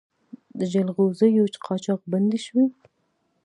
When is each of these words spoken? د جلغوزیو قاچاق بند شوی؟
د 0.57 0.59
جلغوزیو 0.73 1.45
قاچاق 1.65 2.01
بند 2.11 2.31
شوی؟ 2.45 2.65